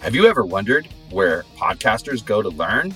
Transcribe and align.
Have 0.00 0.14
you 0.14 0.26
ever 0.26 0.46
wondered 0.46 0.88
where 1.10 1.44
podcasters 1.58 2.24
go 2.24 2.40
to 2.40 2.48
learn? 2.48 2.94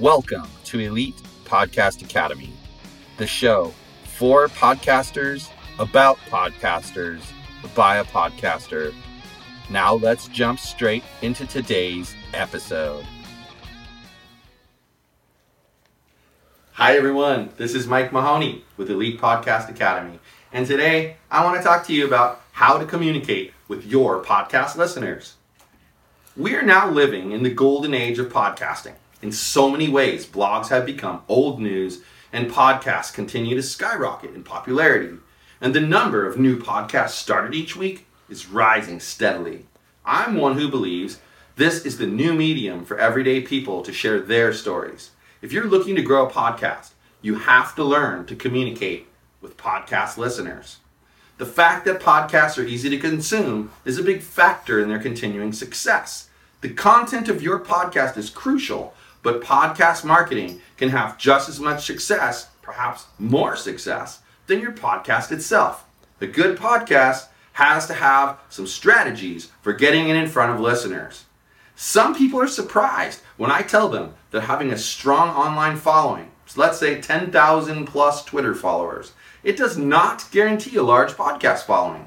Welcome 0.00 0.48
to 0.64 0.80
Elite 0.80 1.14
Podcast 1.44 2.02
Academy, 2.02 2.52
the 3.16 3.28
show 3.28 3.72
for 4.16 4.48
podcasters, 4.48 5.50
about 5.78 6.18
podcasters, 6.28 7.22
by 7.76 7.98
a 7.98 8.04
podcaster. 8.06 8.92
Now 9.70 9.94
let's 9.94 10.26
jump 10.26 10.58
straight 10.58 11.04
into 11.22 11.46
today's 11.46 12.12
episode. 12.32 13.06
Hi, 16.72 16.96
everyone. 16.96 17.50
This 17.56 17.72
is 17.72 17.86
Mike 17.86 18.12
Mahoney 18.12 18.64
with 18.76 18.90
Elite 18.90 19.20
Podcast 19.20 19.68
Academy. 19.68 20.18
And 20.52 20.66
today 20.66 21.18
I 21.30 21.44
want 21.44 21.56
to 21.56 21.62
talk 21.62 21.86
to 21.86 21.94
you 21.94 22.04
about 22.04 22.42
how 22.50 22.78
to 22.78 22.84
communicate 22.84 23.52
with 23.68 23.86
your 23.86 24.24
podcast 24.24 24.74
listeners. 24.74 25.36
We 26.36 26.56
are 26.56 26.62
now 26.62 26.90
living 26.90 27.30
in 27.30 27.44
the 27.44 27.54
golden 27.54 27.94
age 27.94 28.18
of 28.18 28.32
podcasting. 28.32 28.94
In 29.22 29.30
so 29.30 29.70
many 29.70 29.88
ways, 29.88 30.26
blogs 30.26 30.66
have 30.66 30.84
become 30.84 31.22
old 31.28 31.60
news 31.60 32.00
and 32.32 32.50
podcasts 32.50 33.14
continue 33.14 33.54
to 33.54 33.62
skyrocket 33.62 34.34
in 34.34 34.42
popularity. 34.42 35.16
And 35.60 35.72
the 35.72 35.80
number 35.80 36.26
of 36.26 36.36
new 36.36 36.58
podcasts 36.58 37.10
started 37.10 37.54
each 37.54 37.76
week 37.76 38.08
is 38.28 38.48
rising 38.48 38.98
steadily. 38.98 39.66
I'm 40.04 40.34
one 40.34 40.58
who 40.58 40.68
believes 40.68 41.20
this 41.54 41.86
is 41.86 41.98
the 41.98 42.06
new 42.08 42.34
medium 42.34 42.84
for 42.84 42.98
everyday 42.98 43.40
people 43.40 43.82
to 43.82 43.92
share 43.92 44.18
their 44.18 44.52
stories. 44.52 45.12
If 45.40 45.52
you're 45.52 45.68
looking 45.68 45.94
to 45.94 46.02
grow 46.02 46.26
a 46.26 46.32
podcast, 46.32 46.94
you 47.22 47.36
have 47.36 47.76
to 47.76 47.84
learn 47.84 48.26
to 48.26 48.34
communicate 48.34 49.06
with 49.40 49.56
podcast 49.56 50.16
listeners. 50.16 50.78
The 51.36 51.46
fact 51.46 51.84
that 51.86 52.00
podcasts 52.00 52.58
are 52.58 52.66
easy 52.66 52.88
to 52.90 52.98
consume 52.98 53.72
is 53.84 53.98
a 53.98 54.04
big 54.04 54.22
factor 54.22 54.80
in 54.80 54.88
their 54.88 55.00
continuing 55.00 55.52
success. 55.52 56.28
The 56.60 56.68
content 56.68 57.28
of 57.28 57.42
your 57.42 57.58
podcast 57.58 58.16
is 58.16 58.30
crucial, 58.30 58.94
but 59.24 59.42
podcast 59.42 60.04
marketing 60.04 60.60
can 60.76 60.90
have 60.90 61.18
just 61.18 61.48
as 61.48 61.58
much 61.58 61.86
success, 61.86 62.50
perhaps 62.62 63.06
more 63.18 63.56
success, 63.56 64.20
than 64.46 64.60
your 64.60 64.70
podcast 64.70 65.32
itself. 65.32 65.84
A 66.20 66.26
good 66.26 66.56
podcast 66.56 67.26
has 67.54 67.86
to 67.88 67.94
have 67.94 68.38
some 68.48 68.68
strategies 68.68 69.50
for 69.60 69.72
getting 69.72 70.08
it 70.08 70.16
in 70.16 70.28
front 70.28 70.52
of 70.52 70.60
listeners. 70.60 71.24
Some 71.74 72.14
people 72.14 72.40
are 72.40 72.46
surprised 72.46 73.20
when 73.36 73.50
I 73.50 73.62
tell 73.62 73.88
them 73.88 74.14
that 74.30 74.42
having 74.42 74.70
a 74.70 74.78
strong 74.78 75.30
online 75.30 75.76
following, 75.76 76.30
so 76.54 76.60
let's 76.60 76.78
say 76.78 77.00
10,000 77.00 77.84
plus 77.84 78.24
Twitter 78.24 78.54
followers, 78.54 79.12
it 79.42 79.56
does 79.56 79.76
not 79.76 80.24
guarantee 80.30 80.76
a 80.76 80.84
large 80.84 81.14
podcast 81.14 81.64
following. 81.64 82.06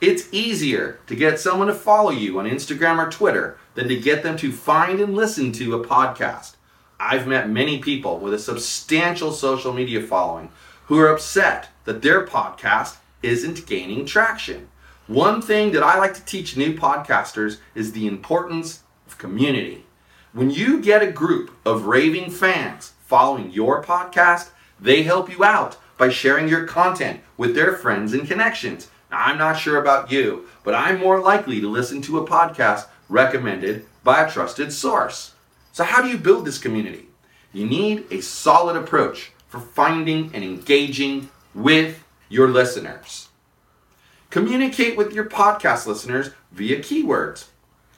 It's 0.00 0.28
easier 0.32 0.98
to 1.06 1.14
get 1.14 1.38
someone 1.38 1.68
to 1.68 1.74
follow 1.74 2.10
you 2.10 2.40
on 2.40 2.44
Instagram 2.44 2.98
or 2.98 3.08
Twitter 3.08 3.56
than 3.76 3.86
to 3.86 3.96
get 3.96 4.24
them 4.24 4.36
to 4.38 4.50
find 4.50 4.98
and 4.98 5.14
listen 5.14 5.52
to 5.52 5.76
a 5.76 5.86
podcast. 5.86 6.56
I've 6.98 7.28
met 7.28 7.48
many 7.48 7.78
people 7.78 8.18
with 8.18 8.34
a 8.34 8.38
substantial 8.38 9.30
social 9.30 9.72
media 9.72 10.00
following 10.02 10.48
who 10.86 10.98
are 10.98 11.12
upset 11.12 11.68
that 11.84 12.02
their 12.02 12.26
podcast 12.26 12.96
isn't 13.22 13.64
gaining 13.64 14.06
traction. 14.06 14.70
One 15.06 15.40
thing 15.40 15.70
that 15.70 15.84
I 15.84 15.98
like 15.98 16.14
to 16.14 16.24
teach 16.24 16.56
new 16.56 16.74
podcasters 16.74 17.58
is 17.76 17.92
the 17.92 18.08
importance 18.08 18.82
of 19.06 19.18
community. 19.18 19.86
When 20.32 20.50
you 20.50 20.82
get 20.82 21.00
a 21.00 21.12
group 21.12 21.56
of 21.64 21.86
raving 21.86 22.30
fans 22.30 22.93
following 23.06 23.50
your 23.50 23.82
podcast, 23.82 24.50
they 24.80 25.02
help 25.02 25.30
you 25.30 25.44
out 25.44 25.76
by 25.96 26.08
sharing 26.08 26.48
your 26.48 26.66
content 26.66 27.20
with 27.36 27.54
their 27.54 27.74
friends 27.74 28.12
and 28.12 28.26
connections. 28.26 28.88
Now, 29.10 29.18
I'm 29.18 29.38
not 29.38 29.58
sure 29.58 29.78
about 29.78 30.10
you, 30.10 30.46
but 30.64 30.74
I'm 30.74 30.98
more 30.98 31.20
likely 31.20 31.60
to 31.60 31.68
listen 31.68 32.02
to 32.02 32.18
a 32.18 32.26
podcast 32.26 32.86
recommended 33.08 33.86
by 34.02 34.22
a 34.22 34.30
trusted 34.30 34.72
source. 34.72 35.34
So, 35.72 35.84
how 35.84 36.02
do 36.02 36.08
you 36.08 36.18
build 36.18 36.44
this 36.44 36.58
community? 36.58 37.06
You 37.52 37.66
need 37.66 38.06
a 38.10 38.20
solid 38.20 38.76
approach 38.76 39.32
for 39.48 39.60
finding 39.60 40.30
and 40.34 40.42
engaging 40.42 41.28
with 41.54 42.02
your 42.28 42.48
listeners. 42.48 43.28
Communicate 44.30 44.96
with 44.96 45.12
your 45.12 45.26
podcast 45.26 45.86
listeners 45.86 46.30
via 46.50 46.80
keywords. 46.80 47.46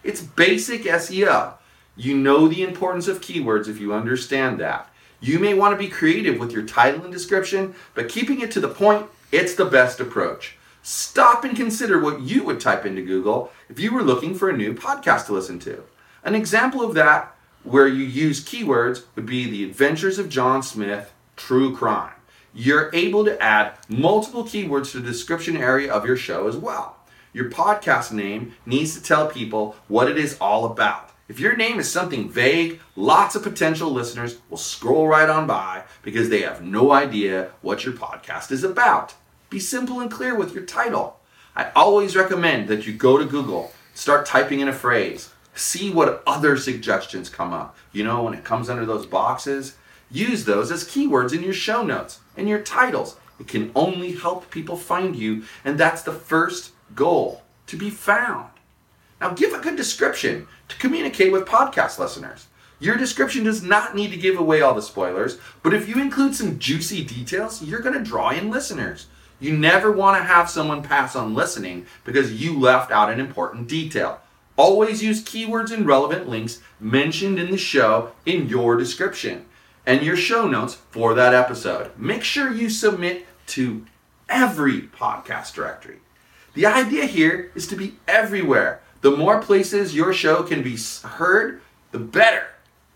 It's 0.04 0.20
basic 0.20 0.82
SEO. 0.82 1.54
You 1.96 2.14
know 2.14 2.46
the 2.46 2.62
importance 2.62 3.08
of 3.08 3.22
keywords 3.22 3.68
if 3.68 3.80
you 3.80 3.94
understand 3.94 4.60
that. 4.60 4.90
You 5.26 5.40
may 5.40 5.54
want 5.54 5.72
to 5.72 5.76
be 5.76 5.90
creative 5.90 6.38
with 6.38 6.52
your 6.52 6.62
title 6.62 7.02
and 7.02 7.12
description, 7.12 7.74
but 7.94 8.08
keeping 8.08 8.40
it 8.40 8.52
to 8.52 8.60
the 8.60 8.68
point, 8.68 9.08
it's 9.32 9.56
the 9.56 9.64
best 9.64 9.98
approach. 9.98 10.56
Stop 10.84 11.42
and 11.42 11.56
consider 11.56 11.98
what 11.98 12.20
you 12.20 12.44
would 12.44 12.60
type 12.60 12.86
into 12.86 13.02
Google 13.02 13.50
if 13.68 13.80
you 13.80 13.92
were 13.92 14.04
looking 14.04 14.36
for 14.36 14.48
a 14.48 14.56
new 14.56 14.72
podcast 14.72 15.26
to 15.26 15.32
listen 15.32 15.58
to. 15.58 15.82
An 16.22 16.36
example 16.36 16.80
of 16.80 16.94
that 16.94 17.34
where 17.64 17.88
you 17.88 18.04
use 18.04 18.44
keywords 18.44 19.02
would 19.16 19.26
be 19.26 19.50
The 19.50 19.64
Adventures 19.64 20.20
of 20.20 20.28
John 20.28 20.62
Smith, 20.62 21.12
True 21.34 21.74
Crime. 21.74 22.12
You're 22.54 22.94
able 22.94 23.24
to 23.24 23.42
add 23.42 23.72
multiple 23.88 24.44
keywords 24.44 24.92
to 24.92 25.00
the 25.00 25.10
description 25.10 25.56
area 25.56 25.92
of 25.92 26.06
your 26.06 26.16
show 26.16 26.46
as 26.46 26.56
well. 26.56 26.98
Your 27.32 27.50
podcast 27.50 28.12
name 28.12 28.54
needs 28.64 28.94
to 28.94 29.02
tell 29.02 29.26
people 29.26 29.74
what 29.88 30.08
it 30.08 30.18
is 30.18 30.38
all 30.40 30.66
about. 30.66 31.10
If 31.28 31.40
your 31.40 31.56
name 31.56 31.80
is 31.80 31.90
something 31.90 32.28
vague, 32.28 32.80
lots 32.94 33.34
of 33.34 33.42
potential 33.42 33.90
listeners 33.90 34.38
will 34.48 34.58
scroll 34.58 35.08
right 35.08 35.28
on 35.28 35.48
by 35.48 35.82
because 36.02 36.28
they 36.28 36.42
have 36.42 36.62
no 36.62 36.92
idea 36.92 37.50
what 37.62 37.84
your 37.84 37.94
podcast 37.94 38.52
is 38.52 38.62
about. 38.62 39.14
Be 39.50 39.58
simple 39.58 39.98
and 40.00 40.08
clear 40.08 40.36
with 40.36 40.54
your 40.54 40.64
title. 40.64 41.18
I 41.56 41.72
always 41.74 42.14
recommend 42.14 42.68
that 42.68 42.86
you 42.86 42.92
go 42.92 43.18
to 43.18 43.24
Google, 43.24 43.72
start 43.92 44.24
typing 44.24 44.60
in 44.60 44.68
a 44.68 44.72
phrase, 44.72 45.32
see 45.52 45.90
what 45.90 46.22
other 46.28 46.56
suggestions 46.56 47.28
come 47.28 47.52
up. 47.52 47.76
You 47.90 48.04
know, 48.04 48.22
when 48.22 48.34
it 48.34 48.44
comes 48.44 48.70
under 48.70 48.86
those 48.86 49.06
boxes, 49.06 49.76
use 50.10 50.44
those 50.44 50.70
as 50.70 50.84
keywords 50.84 51.34
in 51.34 51.42
your 51.42 51.54
show 51.54 51.82
notes 51.82 52.20
and 52.36 52.48
your 52.48 52.60
titles. 52.60 53.16
It 53.40 53.48
can 53.48 53.72
only 53.74 54.12
help 54.12 54.50
people 54.50 54.76
find 54.76 55.16
you, 55.16 55.42
and 55.64 55.76
that's 55.76 56.02
the 56.02 56.12
first 56.12 56.70
goal 56.94 57.42
to 57.66 57.76
be 57.76 57.90
found. 57.90 58.50
Now, 59.20 59.30
give 59.30 59.52
a 59.52 59.60
good 59.60 59.76
description 59.76 60.46
to 60.68 60.76
communicate 60.76 61.32
with 61.32 61.46
podcast 61.46 61.98
listeners. 61.98 62.46
Your 62.78 62.96
description 62.96 63.44
does 63.44 63.62
not 63.62 63.94
need 63.94 64.10
to 64.10 64.18
give 64.18 64.38
away 64.38 64.60
all 64.60 64.74
the 64.74 64.82
spoilers, 64.82 65.38
but 65.62 65.72
if 65.72 65.88
you 65.88 66.00
include 66.00 66.34
some 66.34 66.58
juicy 66.58 67.02
details, 67.02 67.62
you're 67.62 67.80
going 67.80 67.96
to 67.96 68.04
draw 68.04 68.30
in 68.30 68.50
listeners. 68.50 69.06
You 69.40 69.56
never 69.56 69.90
want 69.90 70.18
to 70.18 70.24
have 70.24 70.50
someone 70.50 70.82
pass 70.82 71.16
on 71.16 71.34
listening 71.34 71.86
because 72.04 72.42
you 72.42 72.58
left 72.58 72.90
out 72.90 73.10
an 73.10 73.20
important 73.20 73.68
detail. 73.68 74.20
Always 74.56 75.02
use 75.02 75.24
keywords 75.24 75.70
and 75.70 75.86
relevant 75.86 76.28
links 76.28 76.60
mentioned 76.80 77.38
in 77.38 77.50
the 77.50 77.58
show 77.58 78.12
in 78.24 78.48
your 78.48 78.76
description 78.76 79.46
and 79.86 80.02
your 80.02 80.16
show 80.16 80.46
notes 80.46 80.74
for 80.90 81.14
that 81.14 81.34
episode. 81.34 81.96
Make 81.98 82.24
sure 82.24 82.52
you 82.52 82.68
submit 82.68 83.26
to 83.48 83.86
every 84.28 84.82
podcast 84.82 85.54
directory. 85.54 85.98
The 86.54 86.66
idea 86.66 87.04
here 87.04 87.52
is 87.54 87.66
to 87.68 87.76
be 87.76 87.96
everywhere 88.08 88.80
the 89.06 89.16
more 89.16 89.40
places 89.40 89.94
your 89.94 90.12
show 90.12 90.42
can 90.42 90.64
be 90.64 90.76
heard, 91.04 91.60
the 91.92 91.98
better. 92.00 92.48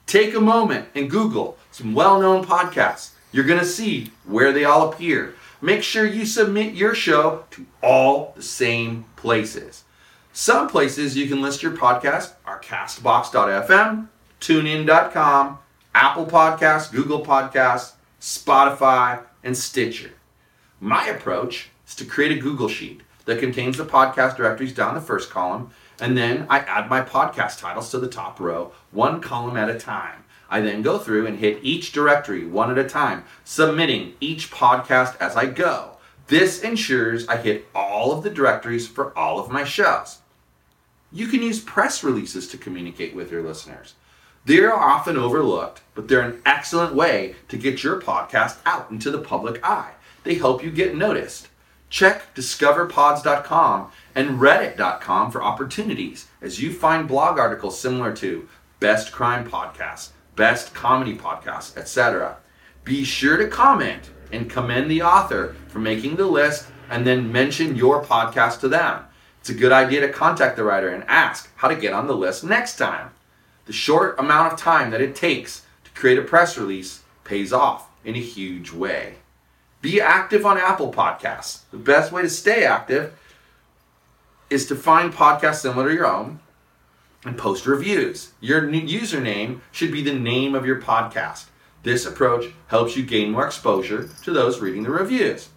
Take 0.06 0.34
a 0.34 0.40
moment 0.40 0.88
and 0.96 1.08
Google 1.08 1.56
some 1.70 1.94
well 1.94 2.20
known 2.20 2.44
podcasts. 2.44 3.10
You're 3.30 3.44
going 3.44 3.60
to 3.60 3.64
see 3.64 4.10
where 4.24 4.52
they 4.52 4.64
all 4.64 4.90
appear. 4.90 5.36
Make 5.60 5.84
sure 5.84 6.04
you 6.04 6.26
submit 6.26 6.74
your 6.74 6.96
show 6.96 7.44
to 7.52 7.64
all 7.80 8.32
the 8.34 8.42
same 8.42 9.04
places. 9.14 9.84
Some 10.32 10.66
places 10.68 11.16
you 11.16 11.28
can 11.28 11.40
list 11.40 11.62
your 11.62 11.76
podcast 11.76 12.32
are 12.44 12.60
castbox.fm, 12.60 14.08
tunein.com, 14.40 15.58
Apple 15.94 16.26
Podcasts, 16.26 16.90
Google 16.90 17.24
Podcasts, 17.24 17.92
Spotify, 18.20 19.22
and 19.44 19.56
Stitcher. 19.56 20.10
My 20.80 21.06
approach 21.06 21.68
is 21.86 21.94
to 21.94 22.04
create 22.04 22.36
a 22.36 22.40
Google 22.40 22.66
Sheet 22.66 23.02
that 23.30 23.38
contains 23.38 23.76
the 23.76 23.84
podcast 23.84 24.36
directories 24.36 24.74
down 24.74 24.96
the 24.96 25.00
first 25.00 25.30
column 25.30 25.70
and 26.00 26.18
then 26.18 26.46
I 26.50 26.58
add 26.60 26.90
my 26.90 27.00
podcast 27.00 27.60
titles 27.60 27.92
to 27.92 27.98
the 27.98 28.08
top 28.08 28.40
row, 28.40 28.72
one 28.90 29.20
column 29.20 29.56
at 29.56 29.70
a 29.70 29.78
time. 29.78 30.24
I 30.48 30.60
then 30.60 30.82
go 30.82 30.98
through 30.98 31.26
and 31.26 31.38
hit 31.38 31.60
each 31.62 31.92
directory 31.92 32.44
one 32.44 32.72
at 32.72 32.84
a 32.84 32.88
time, 32.88 33.22
submitting 33.44 34.14
each 34.18 34.50
podcast 34.50 35.16
as 35.20 35.36
I 35.36 35.46
go. 35.46 35.98
This 36.26 36.62
ensures 36.62 37.28
I 37.28 37.36
hit 37.36 37.68
all 37.72 38.10
of 38.10 38.24
the 38.24 38.30
directories 38.30 38.88
for 38.88 39.16
all 39.16 39.38
of 39.38 39.50
my 39.52 39.62
shows. 39.62 40.18
You 41.12 41.28
can 41.28 41.40
use 41.40 41.60
press 41.60 42.02
releases 42.02 42.48
to 42.48 42.58
communicate 42.58 43.14
with 43.14 43.30
your 43.30 43.44
listeners. 43.44 43.94
They're 44.44 44.74
often 44.74 45.16
overlooked, 45.16 45.82
but 45.94 46.08
they're 46.08 46.22
an 46.22 46.42
excellent 46.44 46.96
way 46.96 47.36
to 47.46 47.56
get 47.56 47.84
your 47.84 48.00
podcast 48.00 48.58
out 48.66 48.90
into 48.90 49.12
the 49.12 49.18
public 49.18 49.64
eye. 49.64 49.92
They 50.24 50.34
help 50.34 50.64
you 50.64 50.72
get 50.72 50.96
noticed. 50.96 51.49
Check 51.90 52.34
discoverpods.com 52.36 53.90
and 54.14 54.40
reddit.com 54.40 55.30
for 55.32 55.42
opportunities 55.42 56.28
as 56.40 56.62
you 56.62 56.72
find 56.72 57.08
blog 57.08 57.38
articles 57.38 57.80
similar 57.80 58.14
to 58.16 58.48
best 58.78 59.10
crime 59.10 59.48
podcasts, 59.48 60.10
best 60.36 60.72
comedy 60.72 61.16
podcasts, 61.16 61.76
etc. 61.76 62.36
Be 62.84 63.04
sure 63.04 63.36
to 63.36 63.48
comment 63.48 64.10
and 64.32 64.48
commend 64.48 64.88
the 64.88 65.02
author 65.02 65.56
for 65.66 65.80
making 65.80 66.14
the 66.14 66.26
list 66.26 66.68
and 66.88 67.04
then 67.04 67.32
mention 67.32 67.76
your 67.76 68.04
podcast 68.04 68.60
to 68.60 68.68
them. 68.68 69.04
It's 69.40 69.50
a 69.50 69.54
good 69.54 69.72
idea 69.72 70.00
to 70.02 70.12
contact 70.12 70.56
the 70.56 70.64
writer 70.64 70.90
and 70.90 71.02
ask 71.04 71.50
how 71.56 71.68
to 71.68 71.74
get 71.74 71.92
on 71.92 72.06
the 72.06 72.16
list 72.16 72.44
next 72.44 72.76
time. 72.76 73.10
The 73.66 73.72
short 73.72 74.18
amount 74.18 74.52
of 74.52 74.58
time 74.58 74.90
that 74.92 75.00
it 75.00 75.16
takes 75.16 75.66
to 75.84 75.90
create 75.92 76.18
a 76.18 76.22
press 76.22 76.56
release 76.56 77.02
pays 77.24 77.52
off 77.52 77.88
in 78.04 78.14
a 78.14 78.20
huge 78.20 78.72
way. 78.72 79.16
Be 79.80 80.00
active 80.00 80.44
on 80.44 80.58
Apple 80.58 80.92
Podcasts. 80.92 81.62
The 81.70 81.78
best 81.78 82.12
way 82.12 82.20
to 82.20 82.28
stay 82.28 82.64
active 82.64 83.14
is 84.50 84.66
to 84.66 84.76
find 84.76 85.12
podcasts 85.12 85.60
similar 85.60 85.88
to 85.88 85.94
your 85.94 86.06
own 86.06 86.40
and 87.24 87.38
post 87.38 87.66
reviews. 87.66 88.32
Your 88.40 88.62
username 88.62 89.60
should 89.72 89.90
be 89.90 90.02
the 90.02 90.12
name 90.12 90.54
of 90.54 90.66
your 90.66 90.82
podcast. 90.82 91.46
This 91.82 92.04
approach 92.04 92.52
helps 92.66 92.94
you 92.94 93.04
gain 93.04 93.30
more 93.30 93.46
exposure 93.46 94.10
to 94.22 94.30
those 94.32 94.60
reading 94.60 94.82
the 94.82 94.90
reviews. 94.90 95.48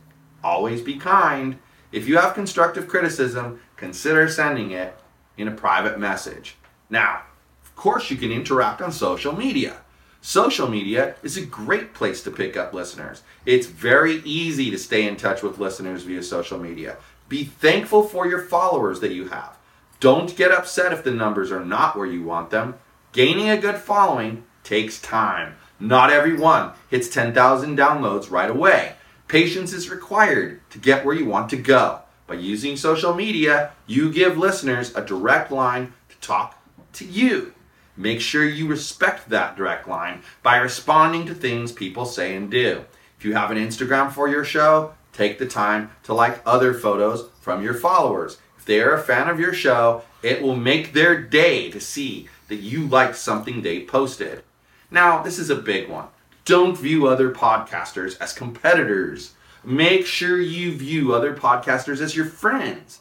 Always 0.42 0.82
be 0.82 0.96
kind. 0.96 1.58
If 1.92 2.08
you 2.08 2.18
have 2.18 2.34
constructive 2.34 2.88
criticism, 2.88 3.60
consider 3.76 4.30
sending 4.30 4.72
it 4.72 4.98
in 5.38 5.50
a 5.50 5.52
private 5.52 6.00
message. 6.00 6.56
Now, 6.90 7.24
of 7.62 7.76
course, 7.76 8.10
you 8.10 8.16
can 8.16 8.32
interact 8.32 8.82
on 8.82 8.94
social 8.94 9.36
media. 9.36 9.82
Social 10.26 10.70
media 10.70 11.16
is 11.22 11.36
a 11.36 11.46
great 11.46 11.94
place 11.94 12.24
to 12.24 12.32
pick 12.32 12.56
up 12.56 12.72
listeners. 12.74 13.24
It's 13.46 13.68
very 13.68 14.22
easy 14.24 14.72
to 14.72 14.78
stay 14.78 15.06
in 15.06 15.18
touch 15.18 15.44
with 15.44 15.60
listeners 15.60 16.04
via 16.04 16.24
social 16.24 16.58
media. 16.58 16.96
Be 17.28 17.44
thankful 17.44 18.04
for 18.04 18.26
your 18.26 18.40
followers 18.40 19.02
that 19.02 19.12
you 19.12 19.28
have. 19.28 19.58
Don't 20.00 20.34
get 20.38 20.54
upset 20.54 20.94
if 20.94 21.04
the 21.04 21.12
numbers 21.12 21.52
are 21.52 21.66
not 21.66 21.98
where 21.98 22.06
you 22.06 22.24
want 22.24 22.52
them. 22.52 22.76
Gaining 23.12 23.50
a 23.50 23.58
good 23.58 23.76
following 23.76 24.46
takes 24.64 25.02
time. 25.02 25.56
Not 25.78 26.10
everyone 26.10 26.72
hits 26.90 27.10
10,000 27.10 27.78
downloads 27.78 28.32
right 28.32 28.50
away. 28.50 28.94
Patience 29.28 29.74
is 29.74 29.90
required 29.90 30.62
to 30.70 30.78
get 30.78 31.04
where 31.04 31.16
you 31.16 31.26
want 31.26 31.50
to 31.50 31.58
go. 31.58 32.00
By 32.28 32.36
using 32.36 32.78
social 32.78 33.14
media, 33.14 33.74
you 33.88 34.10
give 34.10 34.38
listeners 34.38 34.96
a 34.96 35.04
direct 35.04 35.52
line 35.52 35.92
to 36.08 36.16
talk 36.26 36.58
to 36.94 37.04
you. 37.04 37.54
Make 37.96 38.22
sure 38.22 38.44
you 38.44 38.68
respect 38.68 39.30
that 39.30 39.56
direct 39.56 39.88
line 39.88 40.24
by 40.42 40.58
responding 40.58 41.26
to 41.28 41.36
things 41.36 41.72
people 41.72 42.06
say 42.06 42.36
and 42.36 42.50
do. 42.50 42.86
If 43.18 43.26
you 43.26 43.36
have 43.36 43.52
an 43.52 43.58
Instagram 43.58 44.12
for 44.12 44.28
your 44.28 44.44
show, 44.44 44.94
take 45.12 45.38
the 45.38 45.46
time 45.46 45.92
to 46.04 46.14
like 46.14 46.42
other 46.46 46.74
photos 46.74 47.30
from 47.40 47.64
your 47.64 47.76
followers. 47.76 48.40
If 48.58 48.66
they 48.66 48.82
are 48.82 48.94
a 48.94 49.02
fan 49.02 49.30
of 49.30 49.40
your 49.40 49.54
show, 49.54 50.04
it 50.22 50.42
will 50.42 50.56
make 50.56 50.94
their 50.94 51.22
day 51.22 51.70
to 51.70 51.80
see 51.80 52.30
that 52.48 52.56
you 52.56 52.88
liked 52.88 53.16
something 53.16 53.62
they 53.62 53.84
posted. 53.84 54.44
Now, 54.90 55.22
this 55.22 55.38
is 55.38 55.50
a 55.50 55.56
big 55.56 55.90
one. 55.90 56.08
Don't 56.46 56.78
view 56.78 57.08
other 57.08 57.32
podcasters 57.32 58.20
as 58.20 58.34
competitors. 58.34 59.34
Make 59.64 60.06
sure 60.06 60.42
you 60.42 60.76
view 60.76 61.14
other 61.14 61.36
podcasters 61.36 62.02
as 62.02 62.16
your 62.16 62.26
friends. 62.26 63.00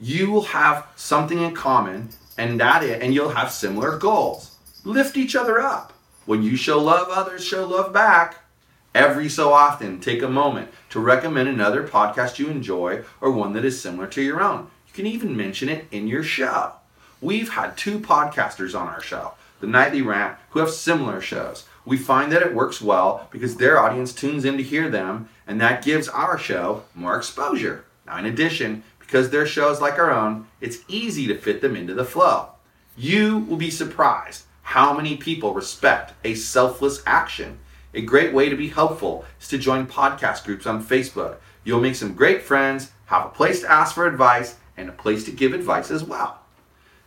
You 0.00 0.30
will 0.30 0.42
have 0.42 0.86
something 0.96 1.40
in 1.40 1.54
common 1.54 2.10
and 2.38 2.58
that 2.60 2.82
it, 2.84 3.02
and 3.02 3.12
you'll 3.12 3.30
have 3.30 3.52
similar 3.52 3.98
goals. 3.98 4.56
Lift 4.84 5.16
each 5.16 5.36
other 5.36 5.60
up. 5.60 5.92
When 6.24 6.42
you 6.42 6.56
show 6.56 6.80
love, 6.80 7.08
others 7.10 7.44
show 7.44 7.66
love 7.66 7.92
back. 7.92 8.36
Every 8.94 9.28
so 9.28 9.52
often, 9.52 10.00
take 10.00 10.22
a 10.22 10.28
moment 10.28 10.70
to 10.90 11.00
recommend 11.00 11.48
another 11.48 11.86
podcast 11.86 12.38
you 12.38 12.48
enjoy 12.48 13.02
or 13.20 13.30
one 13.30 13.52
that 13.52 13.64
is 13.64 13.80
similar 13.80 14.06
to 14.08 14.22
your 14.22 14.40
own. 14.40 14.70
You 14.86 14.94
can 14.94 15.06
even 15.06 15.36
mention 15.36 15.68
it 15.68 15.86
in 15.90 16.06
your 16.08 16.22
show. 16.22 16.72
We've 17.20 17.50
had 17.50 17.76
two 17.76 17.98
podcasters 17.98 18.78
on 18.78 18.86
our 18.86 19.02
show, 19.02 19.32
The 19.60 19.66
Nightly 19.66 20.02
Rant, 20.02 20.38
who 20.50 20.60
have 20.60 20.70
similar 20.70 21.20
shows. 21.20 21.66
We 21.84 21.96
find 21.96 22.30
that 22.30 22.42
it 22.42 22.54
works 22.54 22.80
well 22.80 23.28
because 23.30 23.56
their 23.56 23.78
audience 23.78 24.12
tunes 24.12 24.44
in 24.44 24.56
to 24.56 24.62
hear 24.62 24.88
them, 24.88 25.28
and 25.46 25.60
that 25.60 25.84
gives 25.84 26.08
our 26.08 26.38
show 26.38 26.84
more 26.94 27.16
exposure. 27.16 27.84
Now, 28.06 28.18
in 28.18 28.26
addition, 28.26 28.84
because 29.08 29.30
their 29.30 29.46
shows 29.46 29.80
like 29.80 29.98
our 29.98 30.12
own, 30.12 30.46
it's 30.60 30.84
easy 30.86 31.26
to 31.26 31.34
fit 31.34 31.62
them 31.62 31.74
into 31.74 31.94
the 31.94 32.04
flow. 32.04 32.50
You 32.94 33.38
will 33.38 33.56
be 33.56 33.70
surprised 33.70 34.44
how 34.60 34.92
many 34.92 35.16
people 35.16 35.54
respect 35.54 36.12
a 36.24 36.34
selfless 36.34 37.02
action. 37.06 37.58
A 37.94 38.02
great 38.02 38.34
way 38.34 38.50
to 38.50 38.56
be 38.56 38.68
helpful 38.68 39.24
is 39.40 39.48
to 39.48 39.56
join 39.56 39.86
podcast 39.86 40.44
groups 40.44 40.66
on 40.66 40.84
Facebook. 40.84 41.36
You'll 41.64 41.80
make 41.80 41.94
some 41.94 42.12
great 42.12 42.42
friends, 42.42 42.92
have 43.06 43.24
a 43.24 43.30
place 43.30 43.62
to 43.62 43.72
ask 43.72 43.94
for 43.94 44.06
advice, 44.06 44.56
and 44.76 44.90
a 44.90 44.92
place 44.92 45.24
to 45.24 45.30
give 45.30 45.54
advice 45.54 45.90
as 45.90 46.04
well. 46.04 46.40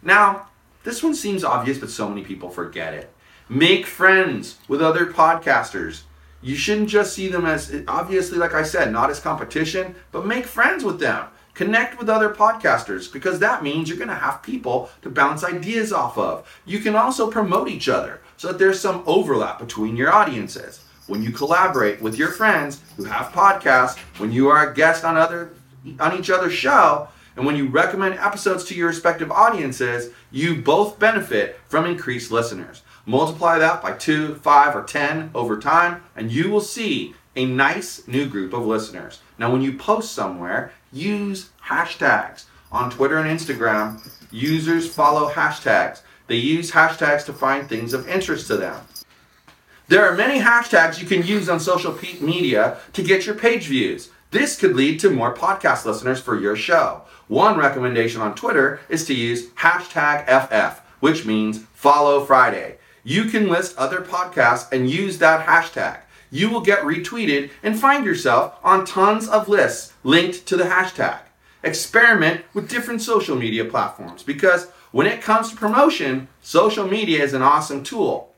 Now, 0.01 0.47
this 0.83 1.04
one 1.04 1.13
seems 1.13 1.44
obvious, 1.44 1.77
but 1.77 1.92
so 1.92 2.09
many 2.09 2.24
people 2.24 2.50
forget 2.50 2.95
it. 2.95 3.13
Make 3.47 3.86
friends 3.86 4.57
with 4.68 4.81
other 4.81 5.06
podcasters. 5.06 6.01
You 6.42 6.56
shouldn't 6.56 6.89
just 6.89 7.13
see 7.13 7.27
them 7.27 7.45
as, 7.45 7.71
obviously, 7.88 8.39
like 8.39 8.56
I 8.56 8.63
said, 8.63 8.92
not 8.92 9.12
as 9.12 9.19
competition, 9.19 9.94
but 10.12 10.25
make 10.25 10.47
friends 10.47 10.83
with 10.83 11.00
them. 11.00 11.27
Connect 11.61 11.99
with 11.99 12.09
other 12.09 12.33
podcasters 12.33 13.13
because 13.13 13.37
that 13.37 13.61
means 13.61 13.87
you're 13.87 13.95
going 13.95 14.07
to 14.07 14.15
have 14.15 14.41
people 14.41 14.89
to 15.03 15.11
bounce 15.11 15.43
ideas 15.43 15.93
off 15.93 16.17
of. 16.17 16.59
You 16.65 16.79
can 16.79 16.95
also 16.95 17.29
promote 17.29 17.69
each 17.69 17.87
other 17.87 18.19
so 18.35 18.47
that 18.47 18.57
there's 18.57 18.79
some 18.79 19.03
overlap 19.05 19.59
between 19.59 19.95
your 19.95 20.11
audiences. 20.11 20.83
When 21.05 21.21
you 21.21 21.29
collaborate 21.29 22.01
with 22.01 22.17
your 22.17 22.29
friends 22.29 22.81
who 22.97 23.03
have 23.03 23.31
podcasts, 23.31 23.99
when 24.17 24.31
you 24.31 24.49
are 24.49 24.71
a 24.71 24.73
guest 24.73 25.05
on 25.05 25.17
other 25.17 25.53
on 25.99 26.17
each 26.17 26.31
other's 26.31 26.53
show, 26.53 27.09
and 27.35 27.45
when 27.45 27.55
you 27.55 27.67
recommend 27.67 28.15
episodes 28.15 28.63
to 28.63 28.75
your 28.75 28.87
respective 28.87 29.29
audiences, 29.31 30.11
you 30.31 30.63
both 30.63 30.97
benefit 30.97 31.59
from 31.67 31.85
increased 31.85 32.31
listeners. 32.31 32.81
Multiply 33.05 33.59
that 33.59 33.83
by 33.83 33.91
2, 33.91 34.33
5, 34.33 34.75
or 34.75 34.83
10 34.83 35.29
over 35.35 35.59
time, 35.59 36.01
and 36.15 36.31
you 36.31 36.49
will 36.49 36.59
see 36.59 37.13
a 37.35 37.45
nice 37.45 38.07
new 38.07 38.27
group 38.27 38.51
of 38.51 38.65
listeners. 38.65 39.21
Now, 39.41 39.51
when 39.51 39.63
you 39.63 39.73
post 39.73 40.11
somewhere, 40.11 40.71
use 40.93 41.49
hashtags. 41.65 42.45
On 42.71 42.91
Twitter 42.91 43.17
and 43.17 43.27
Instagram, 43.27 44.07
users 44.29 44.88
follow 44.88 45.31
hashtags. 45.31 46.01
They 46.27 46.35
use 46.35 46.69
hashtags 46.69 47.25
to 47.25 47.33
find 47.33 47.67
things 47.67 47.95
of 47.95 48.07
interest 48.07 48.45
to 48.47 48.57
them. 48.57 48.85
There 49.88 50.07
are 50.07 50.15
many 50.15 50.39
hashtags 50.39 51.01
you 51.01 51.07
can 51.07 51.25
use 51.25 51.49
on 51.49 51.59
social 51.59 51.97
media 52.21 52.77
to 52.93 53.01
get 53.01 53.25
your 53.25 53.33
page 53.33 53.65
views. 53.65 54.11
This 54.29 54.59
could 54.59 54.75
lead 54.75 54.99
to 54.99 55.09
more 55.09 55.33
podcast 55.33 55.85
listeners 55.85 56.21
for 56.21 56.39
your 56.39 56.55
show. 56.55 57.01
One 57.27 57.57
recommendation 57.57 58.21
on 58.21 58.35
Twitter 58.35 58.79
is 58.89 59.05
to 59.05 59.15
use 59.15 59.47
hashtag 59.53 60.27
FF, 60.27 60.81
which 60.99 61.25
means 61.25 61.63
follow 61.73 62.23
Friday. 62.23 62.77
You 63.04 63.25
can 63.25 63.49
list 63.49 63.75
other 63.75 64.01
podcasts 64.01 64.71
and 64.71 64.87
use 64.87 65.18
that 65.18 65.47
hashtag 65.47 66.01
you 66.31 66.50
will 66.50 66.61
get 66.61 66.83
retweeted 66.83 67.52
and 67.61 67.80
find 67.80 68.06
yourself 68.06 68.56
on 68.64 68.85
tons 68.85 69.28
of 69.28 69.50
lists 69.50 69.94
linked 70.04 70.45
to 70.47 70.57
the 70.57 70.64
hashtag. 70.64 71.19
Experiment 71.61 72.42
with 72.54 72.69
different 72.69 73.02
social 73.02 73.35
media 73.35 73.66
platforms 73.66 74.23
because 74.23 74.68
when 74.92 75.06
it 75.06 75.21
comes 75.21 75.50
to 75.50 75.56
promotion, 75.56 76.28
social 76.42 76.88
media 76.88 77.21
is 77.21 77.33
an 77.33 77.42
awesome 77.42 77.83
tool. 77.83 78.33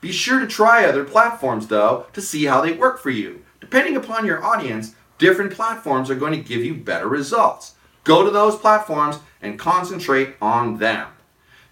Be 0.00 0.12
sure 0.12 0.40
to 0.40 0.46
try 0.46 0.84
other 0.84 1.04
platforms 1.04 1.66
though 1.66 2.06
to 2.12 2.22
see 2.22 2.44
how 2.46 2.60
they 2.60 2.72
work 2.72 3.00
for 3.00 3.10
you. 3.10 3.44
Depending 3.60 3.96
upon 3.96 4.24
your 4.24 4.42
audience, 4.42 4.94
different 5.18 5.52
platforms 5.52 6.10
are 6.10 6.16
going 6.16 6.32
to 6.32 6.48
give 6.48 6.64
you 6.64 6.74
better 6.74 7.08
results. 7.08 7.74
Go 8.04 8.24
to 8.24 8.30
those 8.30 8.56
platforms 8.56 9.18
and 9.40 9.58
concentrate 9.58 10.34
on 10.40 10.78
them. 10.78 11.08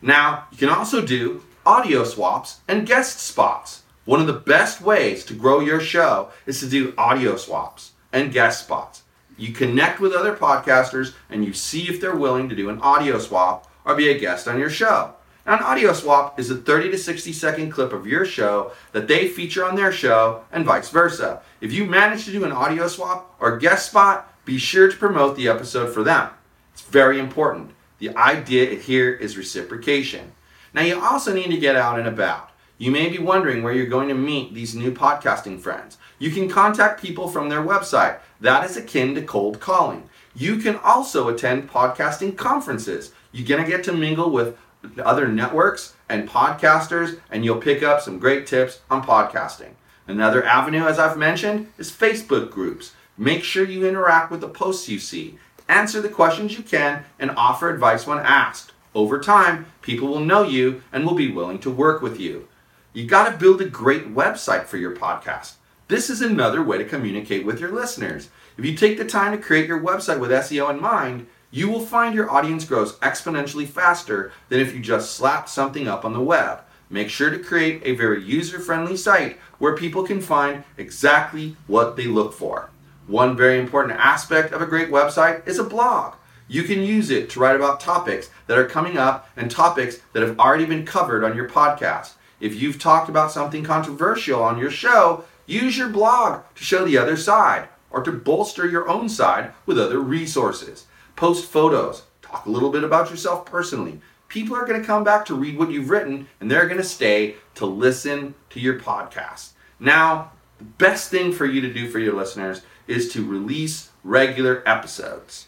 Now, 0.02 0.46
you 0.50 0.58
can 0.58 0.68
also 0.68 1.04
do 1.04 1.42
audio 1.66 2.04
swaps 2.04 2.60
and 2.68 2.86
guest 2.86 3.18
spots. 3.18 3.82
One 4.10 4.20
of 4.20 4.26
the 4.26 4.32
best 4.32 4.80
ways 4.80 5.24
to 5.26 5.34
grow 5.34 5.60
your 5.60 5.78
show 5.78 6.30
is 6.44 6.58
to 6.58 6.68
do 6.68 6.94
audio 6.98 7.36
swaps 7.36 7.92
and 8.12 8.32
guest 8.32 8.64
spots. 8.64 9.04
You 9.38 9.52
connect 9.52 10.00
with 10.00 10.12
other 10.12 10.34
podcasters 10.34 11.12
and 11.28 11.44
you 11.44 11.52
see 11.52 11.88
if 11.88 12.00
they're 12.00 12.16
willing 12.16 12.48
to 12.48 12.56
do 12.56 12.70
an 12.70 12.80
audio 12.80 13.20
swap 13.20 13.70
or 13.84 13.94
be 13.94 14.10
a 14.10 14.18
guest 14.18 14.48
on 14.48 14.58
your 14.58 14.68
show. 14.68 15.14
Now, 15.46 15.58
an 15.58 15.62
audio 15.62 15.92
swap 15.92 16.40
is 16.40 16.50
a 16.50 16.56
30 16.56 16.90
to 16.90 16.98
60 16.98 17.32
second 17.32 17.70
clip 17.70 17.92
of 17.92 18.04
your 18.04 18.24
show 18.24 18.72
that 18.90 19.06
they 19.06 19.28
feature 19.28 19.64
on 19.64 19.76
their 19.76 19.92
show 19.92 20.42
and 20.50 20.66
vice 20.66 20.90
versa. 20.90 21.40
If 21.60 21.72
you 21.72 21.84
manage 21.84 22.24
to 22.24 22.32
do 22.32 22.42
an 22.42 22.50
audio 22.50 22.88
swap 22.88 23.36
or 23.38 23.58
guest 23.58 23.90
spot, 23.90 24.28
be 24.44 24.58
sure 24.58 24.90
to 24.90 24.96
promote 24.96 25.36
the 25.36 25.46
episode 25.46 25.94
for 25.94 26.02
them. 26.02 26.30
It's 26.72 26.82
very 26.82 27.20
important. 27.20 27.70
The 28.00 28.16
idea 28.16 28.74
here 28.74 29.12
is 29.12 29.38
reciprocation. 29.38 30.32
Now, 30.74 30.82
you 30.82 31.00
also 31.00 31.32
need 31.32 31.52
to 31.52 31.58
get 31.58 31.76
out 31.76 32.00
and 32.00 32.08
about. 32.08 32.49
You 32.80 32.90
may 32.90 33.10
be 33.10 33.18
wondering 33.18 33.62
where 33.62 33.74
you're 33.74 33.84
going 33.84 34.08
to 34.08 34.14
meet 34.14 34.54
these 34.54 34.74
new 34.74 34.90
podcasting 34.90 35.60
friends. 35.60 35.98
You 36.18 36.30
can 36.30 36.48
contact 36.48 37.02
people 37.02 37.28
from 37.28 37.50
their 37.50 37.60
website. 37.60 38.20
That 38.40 38.64
is 38.64 38.74
akin 38.74 39.14
to 39.16 39.22
cold 39.22 39.60
calling. 39.60 40.08
You 40.34 40.56
can 40.56 40.76
also 40.76 41.28
attend 41.28 41.68
podcasting 41.68 42.38
conferences. 42.38 43.12
You're 43.32 43.46
going 43.46 43.62
to 43.62 43.70
get 43.70 43.84
to 43.84 43.92
mingle 43.92 44.30
with 44.30 44.56
other 44.98 45.28
networks 45.28 45.94
and 46.08 46.26
podcasters, 46.26 47.20
and 47.30 47.44
you'll 47.44 47.58
pick 47.58 47.82
up 47.82 48.00
some 48.00 48.18
great 48.18 48.46
tips 48.46 48.80
on 48.90 49.04
podcasting. 49.04 49.72
Another 50.06 50.42
avenue, 50.42 50.86
as 50.86 50.98
I've 50.98 51.18
mentioned, 51.18 51.70
is 51.76 51.92
Facebook 51.92 52.50
groups. 52.50 52.94
Make 53.18 53.44
sure 53.44 53.66
you 53.66 53.86
interact 53.86 54.30
with 54.30 54.40
the 54.40 54.48
posts 54.48 54.88
you 54.88 54.98
see, 54.98 55.38
answer 55.68 56.00
the 56.00 56.08
questions 56.08 56.56
you 56.56 56.64
can, 56.64 57.04
and 57.18 57.30
offer 57.32 57.68
advice 57.68 58.06
when 58.06 58.20
asked. 58.20 58.72
Over 58.94 59.20
time, 59.20 59.66
people 59.82 60.08
will 60.08 60.20
know 60.20 60.44
you 60.44 60.82
and 60.90 61.04
will 61.04 61.14
be 61.14 61.30
willing 61.30 61.58
to 61.58 61.70
work 61.70 62.00
with 62.00 62.18
you. 62.18 62.48
You 62.92 63.06
got 63.06 63.30
to 63.30 63.38
build 63.38 63.60
a 63.60 63.66
great 63.66 64.12
website 64.12 64.64
for 64.64 64.76
your 64.76 64.96
podcast. 64.96 65.52
This 65.86 66.10
is 66.10 66.20
another 66.20 66.60
way 66.60 66.76
to 66.76 66.84
communicate 66.84 67.46
with 67.46 67.60
your 67.60 67.70
listeners. 67.70 68.30
If 68.58 68.64
you 68.64 68.76
take 68.76 68.98
the 68.98 69.04
time 69.04 69.30
to 69.30 69.38
create 69.38 69.68
your 69.68 69.80
website 69.80 70.18
with 70.18 70.32
SEO 70.32 70.68
in 70.70 70.80
mind, 70.80 71.28
you 71.52 71.68
will 71.68 71.86
find 71.86 72.16
your 72.16 72.28
audience 72.28 72.64
grows 72.64 72.96
exponentially 72.96 73.66
faster 73.66 74.32
than 74.48 74.58
if 74.58 74.74
you 74.74 74.80
just 74.80 75.14
slap 75.14 75.48
something 75.48 75.86
up 75.86 76.04
on 76.04 76.12
the 76.12 76.20
web. 76.20 76.62
Make 76.88 77.10
sure 77.10 77.30
to 77.30 77.38
create 77.38 77.80
a 77.84 77.94
very 77.94 78.24
user 78.24 78.58
friendly 78.58 78.96
site 78.96 79.38
where 79.58 79.76
people 79.76 80.02
can 80.02 80.20
find 80.20 80.64
exactly 80.76 81.56
what 81.68 81.94
they 81.94 82.08
look 82.08 82.32
for. 82.32 82.70
One 83.06 83.36
very 83.36 83.60
important 83.60 84.00
aspect 84.00 84.52
of 84.52 84.62
a 84.62 84.66
great 84.66 84.90
website 84.90 85.46
is 85.46 85.60
a 85.60 85.64
blog. 85.64 86.14
You 86.48 86.64
can 86.64 86.82
use 86.82 87.10
it 87.10 87.30
to 87.30 87.40
write 87.40 87.54
about 87.54 87.78
topics 87.78 88.30
that 88.48 88.58
are 88.58 88.66
coming 88.66 88.98
up 88.98 89.28
and 89.36 89.48
topics 89.48 90.00
that 90.12 90.24
have 90.24 90.40
already 90.40 90.66
been 90.66 90.84
covered 90.84 91.22
on 91.22 91.36
your 91.36 91.48
podcast. 91.48 92.14
If 92.40 92.60
you've 92.60 92.78
talked 92.78 93.08
about 93.08 93.30
something 93.30 93.62
controversial 93.62 94.42
on 94.42 94.58
your 94.58 94.70
show, 94.70 95.24
use 95.46 95.76
your 95.76 95.90
blog 95.90 96.42
to 96.54 96.64
show 96.64 96.84
the 96.84 96.98
other 96.98 97.16
side 97.16 97.68
or 97.90 98.02
to 98.02 98.12
bolster 98.12 98.66
your 98.66 98.88
own 98.88 99.08
side 99.08 99.52
with 99.66 99.78
other 99.78 100.00
resources. 100.00 100.86
Post 101.16 101.44
photos, 101.46 102.04
talk 102.22 102.46
a 102.46 102.50
little 102.50 102.70
bit 102.70 102.84
about 102.84 103.10
yourself 103.10 103.44
personally. 103.44 104.00
People 104.28 104.56
are 104.56 104.64
going 104.64 104.80
to 104.80 104.86
come 104.86 105.04
back 105.04 105.26
to 105.26 105.34
read 105.34 105.58
what 105.58 105.70
you've 105.70 105.90
written 105.90 106.28
and 106.40 106.50
they're 106.50 106.66
going 106.66 106.78
to 106.78 106.84
stay 106.84 107.34
to 107.56 107.66
listen 107.66 108.34
to 108.50 108.60
your 108.60 108.78
podcast. 108.78 109.50
Now, 109.78 110.32
the 110.58 110.64
best 110.64 111.10
thing 111.10 111.32
for 111.32 111.46
you 111.46 111.60
to 111.60 111.72
do 111.72 111.90
for 111.90 111.98
your 111.98 112.14
listeners 112.14 112.62
is 112.86 113.12
to 113.12 113.26
release 113.26 113.90
regular 114.04 114.62
episodes. 114.66 115.46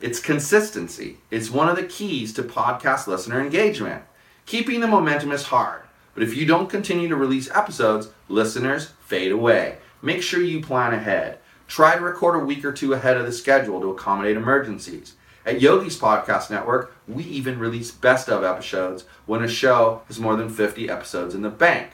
It's 0.00 0.20
consistency. 0.20 1.18
It's 1.30 1.50
one 1.50 1.68
of 1.68 1.76
the 1.76 1.84
keys 1.84 2.32
to 2.34 2.42
podcast 2.42 3.06
listener 3.06 3.40
engagement. 3.40 4.02
Keeping 4.44 4.80
the 4.80 4.86
momentum 4.86 5.32
is 5.32 5.44
hard, 5.44 5.82
but 6.16 6.22
if 6.22 6.34
you 6.34 6.46
don't 6.46 6.70
continue 6.70 7.08
to 7.08 7.14
release 7.14 7.50
episodes, 7.50 8.08
listeners 8.26 8.92
fade 9.04 9.30
away. 9.30 9.76
Make 10.00 10.22
sure 10.22 10.40
you 10.40 10.62
plan 10.62 10.94
ahead. 10.94 11.40
Try 11.68 11.94
to 11.94 12.00
record 12.00 12.40
a 12.40 12.44
week 12.44 12.64
or 12.64 12.72
two 12.72 12.94
ahead 12.94 13.18
of 13.18 13.26
the 13.26 13.32
schedule 13.32 13.82
to 13.82 13.90
accommodate 13.90 14.34
emergencies. 14.34 15.14
At 15.44 15.60
Yogi's 15.60 16.00
Podcast 16.00 16.50
Network, 16.50 16.96
we 17.06 17.22
even 17.24 17.58
release 17.58 17.90
best 17.90 18.30
of 18.30 18.44
episodes 18.44 19.04
when 19.26 19.42
a 19.42 19.48
show 19.48 20.00
has 20.06 20.18
more 20.18 20.36
than 20.36 20.48
50 20.48 20.88
episodes 20.88 21.34
in 21.34 21.42
the 21.42 21.50
bank. 21.50 21.90